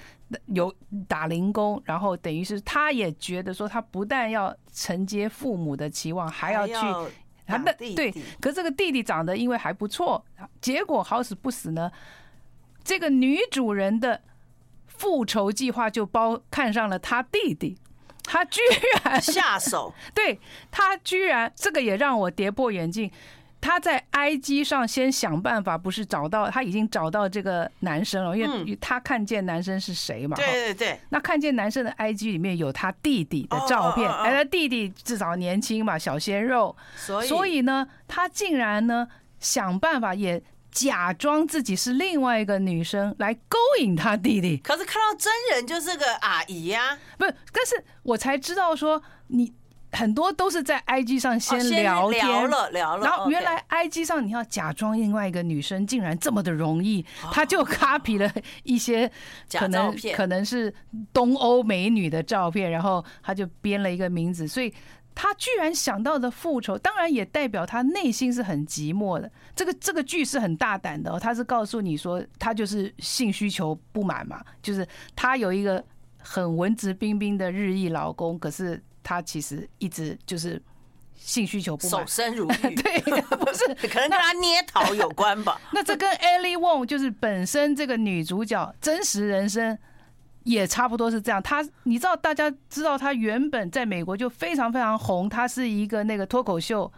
[0.47, 0.73] 有
[1.07, 6.73] 打零工，然后等于是他也觉得说，他不但要承接父母的期望，还要去
[7.45, 10.23] 他的对，可是这个弟弟长得因为还不错，
[10.61, 11.91] 结果好死不死呢，
[12.83, 14.21] 这个女主人的
[14.87, 17.77] 复仇计划就包看上了他弟弟。
[18.29, 18.59] 他居
[19.05, 20.37] 然下手， 对，
[20.69, 23.09] 他居然这个也让我跌破眼镜。
[23.59, 30.35] 他在 IG 上先想办法，不是找到他已经找到这个男生了，因为他看见男生是谁嘛？
[30.37, 30.99] 对对对。
[31.09, 36.75] 那看见男生的 IG 里面有他弟弟的照片，哎，他弟弟至少年轻嘛，小鲜肉。
[36.95, 39.07] 所以，所以呢，他竟然呢
[39.39, 40.41] 想办法也。
[40.69, 47.33] 假装自己是另外一个女生来勾引他弟弟，可是看到真人就是个阿姨呀，不是？
[47.51, 49.51] 但是我才知道说，你
[49.91, 58.31] 很多都是在 IG 上先聊天，聊了聊了，然后原来 IG 上你要假装另外一个女生，竟然这么的容易，他就 copy 了
[58.63, 59.09] 一些
[59.57, 60.73] 可能可能是
[61.13, 64.73] 东欧美女的照片，然后他就编了一个名字，所以。
[65.19, 69.27] 他居然想到的复仇，当然也代表他内心是很寂寞的。
[69.55, 75.83] 这个这个剧是很大胆的哦，他是告诉你说，他就是性需求不满嘛，就是他有一个
[76.19, 80.61] 很文质彬彬的日裔老公，可是他其实一直就是
[81.15, 82.75] 性需求不满，守身如玉。
[82.75, 82.99] 对，
[83.37, 85.61] 不是， 可能跟他捏桃有关吧？
[85.71, 89.77] 那这跟 Ellie Wong 就是本身这个女主角真实人生。
[90.43, 91.43] 也差不多是这样。
[91.43, 96.89] 她，你知道，大家知道她原本在美国就非常非常红，她是一个那个脱口秀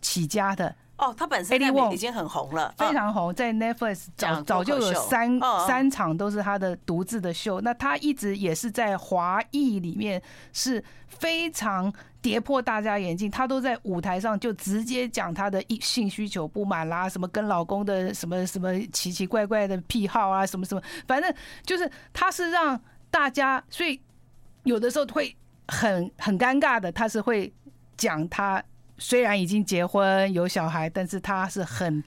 [0.00, 0.74] 起家的。
[1.02, 1.60] 哦，他本身
[1.92, 5.36] 已经很红了，非常红，在 Netflix 早早就有三
[5.66, 7.60] 三场都是他的独自的秀。
[7.60, 21.34] 那他一直也是在华裔里面是非常跌破大家眼镜，他都在舞台上就直接讲他的性需求不满啦，什么跟老公的什么什么奇奇怪怪的癖好啊，什么什么，反正
[21.66, 24.00] 就是他是让大家，所以
[24.62, 25.36] 有的时候会
[25.66, 27.52] 很很尴尬的，他是会
[27.96, 28.62] 讲他。
[29.02, 32.02] 虽然已经结婚有小孩，但是他是很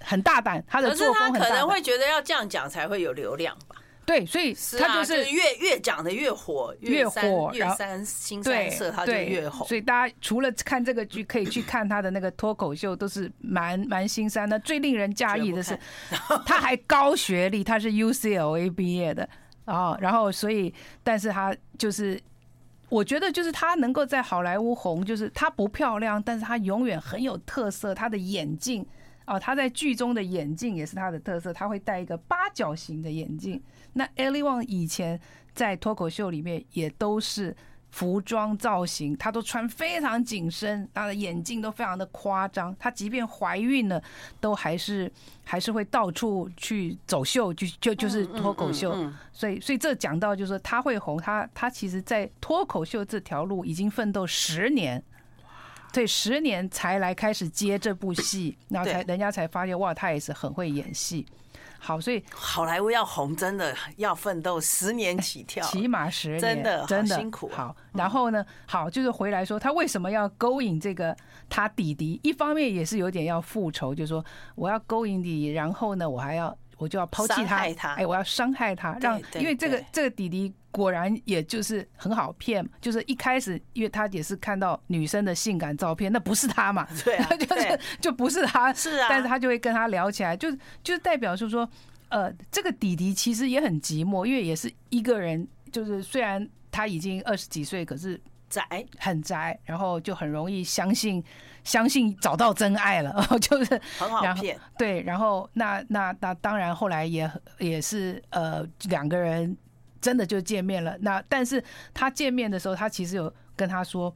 [0.00, 1.40] 很大胆，他的作风很大胆。
[1.40, 3.76] 可是他可能会觉得要这样讲才会有流量吧？
[4.06, 9.68] 对，所以他就是越越讲的越火，越火，越三新三色，他就越红。
[9.68, 14.58] 所以大家除了看这个剧，可以去看他的那个脱口秀，都是蛮蛮新三的。
[14.60, 15.78] 最令人讶异的是，
[16.46, 19.28] 他还高学历，他是 UCLA 毕业的
[19.66, 19.94] 啊。
[20.00, 20.72] 然后，所以，
[21.04, 22.18] 但是他就是。
[22.88, 27.94] 我觉得就是她能够在好莱坞红，就是她不漂亮，但是她永远很有特色。
[27.94, 28.84] 她的眼镜
[29.26, 33.62] 哦，她在剧中的眼镜也是她的特色，她会戴一个八角形的眼镜。
[33.92, 35.20] 那 Ellie Wang 以前
[35.54, 37.56] 在脱口秀里面也都是。
[37.90, 42.74] 服装造型，她都穿非常紧身，她的眼镜都非常的夸张。
[42.78, 44.02] 她即便怀孕了，
[44.40, 45.10] 都还是
[45.44, 48.94] 还是会到处去走秀，就就就是脱口秀。
[49.32, 55.02] 所以，所以这讲到就是说，她会红，她她其实在脱口秀这条路已经奋斗十年，
[55.92, 61.26] 对，十年才来开始接这部戏，然后才人家才发现哇，他也是很会演戏。
[61.78, 67.48] 好，所以好莱坞要红，真的要奋斗十年起跳，起码十年，真的真的辛苦。
[67.54, 71.16] 好，然后呢，好，就是回来说他为什么要勾引这个
[71.48, 72.18] 他弟弟？
[72.22, 74.24] 一方面也是有点要复仇，就是说
[74.54, 90.48] 我要勾引你，然后呢，我还要我就要抛弃他，哎，我要伤害他，让因为这个这个弟弟果然也就是很好骗，就是一开始因为他也是看到女生的性感照片，那不是他嘛，对啊， 就是就不是他，是啊，但是他就会跟他聊起来，就
[90.82, 91.68] 就代表是说。
[92.10, 98.18] 呃，这个弟弟其实也很寂寞，因为也是一个人，就是虽然他已经二十几岁，可是
[98.48, 98.64] 宅
[98.96, 101.22] 很宅，然后就很容易相信
[101.68, 103.12] 相信找到真爱了，
[103.42, 104.58] 就是很好骗。
[104.78, 109.54] 对，然后那那那当然后来也也是呃两个人
[110.00, 110.96] 真的就见面了。
[111.00, 111.62] 那但是
[111.92, 114.14] 他见面的时候，他其实有跟他说。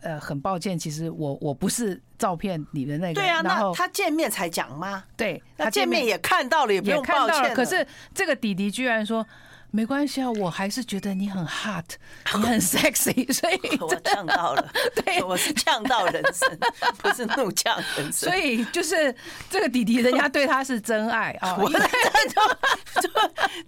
[0.00, 3.14] 呃，很抱歉，其实我我不是照片里的那个。
[3.14, 5.04] 对啊，那他见面才讲吗？
[5.16, 7.54] 对，他见面也看到了，也不用抱歉。
[7.54, 9.24] 可是这个弟弟居然说。
[9.76, 11.84] 没关系啊，我还是觉得你很 hot，
[12.34, 14.72] 你很 sexy， 所以我呛到了。
[15.04, 16.58] 对，我是呛到人生，
[16.96, 18.30] 不是怒呛人生。
[18.30, 19.14] 所以就是
[19.50, 21.58] 这个弟弟，人家对他是真爱啊！
[21.60, 21.78] 我这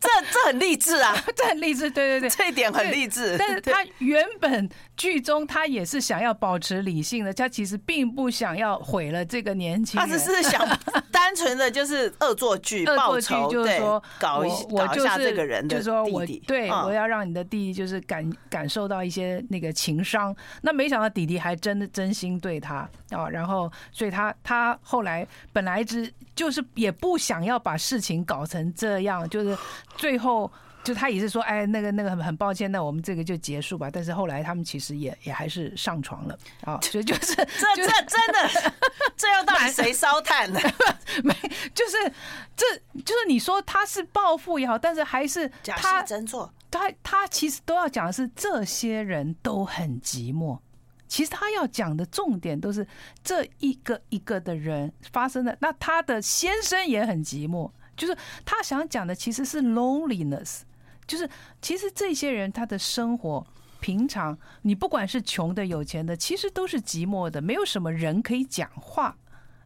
[0.00, 1.90] 这这很励志啊，这很励志。
[1.90, 3.36] 对对对，这一点很励志。
[3.38, 10.66] 但是他原本剧中他也是想要保持理性的，他其实并不想要毁了这个年轻人，他只是想
[11.12, 15.82] 单纯的就是恶作剧报仇，就是说搞一搞一下这个人的。
[15.82, 29.56] 说我对我要让你的弟弟就是感感受到一些那个情商，那没想到弟弟还真的真心对他啊，然后所以他他后来本来只就是也不想要把事情搞成这样，就是
[29.96, 30.50] 最后
[30.88, 33.90] 就他也是说，哎，那个那个很很抱歉，那我们这个就结束吧。
[33.92, 37.44] 但是后来他们其实也也还是上床了啊，所以 就是这
[37.76, 38.72] 这真的
[39.16, 40.58] 这要到底谁烧炭呢？
[41.22, 41.34] 没
[41.74, 42.12] 就是。
[42.58, 42.66] 这
[43.02, 46.52] 就是你说他是报复也好，但是还是他假戏真做。
[46.68, 50.58] 他他其实都要讲的是这些人都很寂寞。
[51.06, 52.84] 其实他要讲的重点都是
[53.22, 55.56] 这一个一个的人发生的。
[55.60, 60.62] 那他的先生也很寂寞，就是他想讲的其实是 loneliness，
[61.08, 61.28] 就是
[61.60, 63.44] 其实这些人他的生活
[63.80, 69.16] 平常，你不管是穷的有钱的，其实都是寂寞的，没有什么人可以讲话。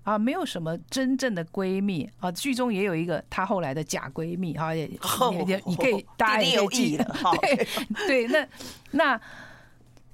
[0.04, 4.88] 啊，没有什么真正的闺蜜啊，剧中也有一个她后来的假闺蜜啊，也
[5.46, 7.04] 也你可以 大家也可以记得，
[7.40, 7.66] 对
[8.26, 8.48] 对，那
[8.90, 9.20] 那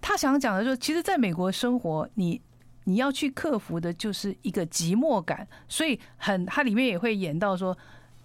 [0.03, 2.39] 他想讲的就是，其实在美国生活，你
[2.85, 7.75] 你要去克服的就是一个寂寞感，所以很他里面也会演到说，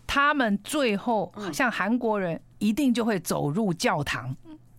[0.05, 2.37] 他们最后像韩国人
[2.67, 4.35] 一定就会走入教堂。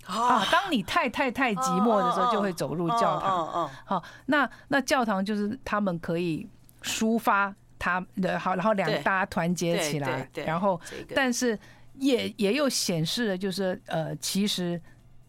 [0.06, 6.48] 啊，当你太太太寂寞的时候，就会走入教堂，好，那那教堂就是他们可以。
[6.84, 10.78] 抒发他的好，然后两个大家团结起来，然后，
[11.14, 11.58] 但是
[11.94, 14.78] 也也又显示了，就是呃，其实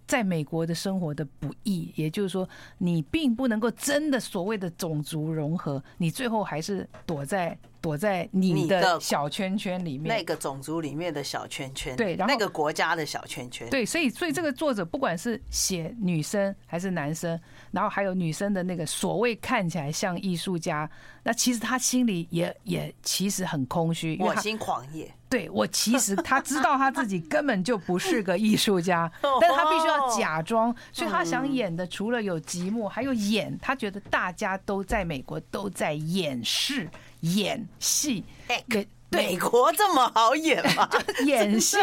[0.05, 2.45] 在美国的生活的不易，也就是说，
[2.79, 17.39] 你并不能够真的所谓的种族融合，你最后还是躲在躲在你的小圈圈里面，那个种族里面的小圈圈，对，然后那个国家的小圈圈，对，所以所以这个作者不管是写女生还是男生。
[17.71, 20.89] 然后还有女生的那个所谓看起来像艺术家，
[21.23, 25.13] 那其实他心里也也其实很空虚，我心狂野。
[25.27, 29.11] 对，我其实他知道他自己根本就不是个艺术家，
[29.41, 33.57] 但是他必须要假装，所以他想演的除了有积木，还有演。
[33.61, 36.87] 他觉得大家都在美国都在演戏
[37.33, 38.23] 演戏，
[38.69, 40.89] 对，美国这么好演吗？
[41.25, 41.77] 演戏，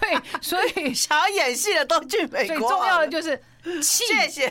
[0.00, 2.58] 对，所以 想要演戏的都去美国。
[2.58, 3.40] 最重要的就是。
[3.82, 4.48] 谢谢，